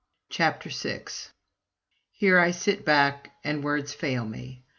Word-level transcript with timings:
CHAPTER 0.31 0.71
VI 0.71 1.03
Here 2.09 2.39
I 2.39 2.49
sit 2.49 2.83
back, 2.83 3.33
and 3.43 3.63
words 3.63 3.93
fail 3.93 4.25
me. 4.25 4.63